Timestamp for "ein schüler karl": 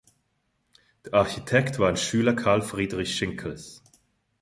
1.89-2.63